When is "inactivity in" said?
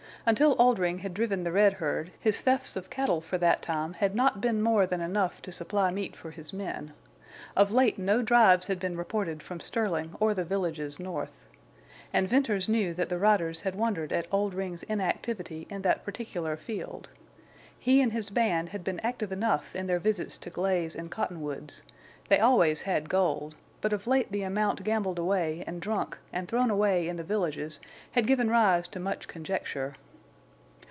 14.83-15.81